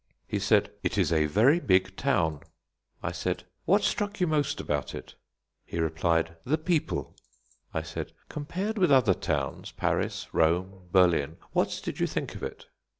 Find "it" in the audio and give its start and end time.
0.81-0.97, 4.95-5.13, 12.41-12.65